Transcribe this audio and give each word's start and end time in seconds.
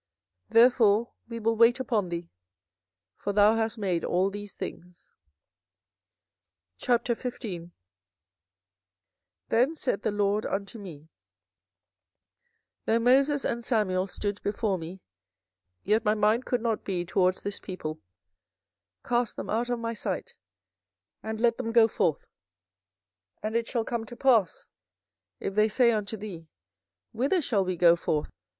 therefore 0.49 1.11
we 1.29 1.39
will 1.39 1.55
wait 1.55 1.79
upon 1.79 2.09
thee: 2.09 2.27
for 3.17 3.33
thou 3.33 3.53
hast 3.53 3.77
made 3.77 4.03
all 4.03 4.31
these 4.31 4.51
things. 4.51 5.13
24:015:001 6.79 7.69
Then 9.49 9.75
said 9.75 10.01
the 10.01 10.09
LORD 10.09 10.47
unto 10.47 10.79
me, 10.79 11.07
Though 12.87 12.97
Moses 12.97 13.45
and 13.45 13.63
Samuel 13.63 14.07
stood 14.07 14.41
before 14.41 14.79
me, 14.79 15.01
yet 15.83 16.03
my 16.03 16.15
mind 16.15 16.45
could 16.45 16.61
not 16.61 16.83
be 16.83 17.05
toward 17.05 17.35
this 17.35 17.59
people: 17.59 17.99
cast 19.05 19.35
them 19.35 19.51
out 19.51 19.69
of 19.69 19.77
my 19.77 19.93
sight, 19.93 20.33
and 21.21 21.39
let 21.39 21.57
them 21.57 21.71
go 21.71 21.87
forth. 21.87 22.21
24:015:002 22.23 22.27
And 23.43 23.55
it 23.55 23.67
shall 23.67 23.85
come 23.85 24.05
to 24.07 24.15
pass, 24.15 24.65
if 25.39 25.53
they 25.53 25.69
say 25.69 25.91
unto 25.91 26.17
thee, 26.17 26.47
Whither 27.11 27.39
shall 27.43 27.63
we 27.63 27.77
go 27.77 27.95
forth? 27.95 28.31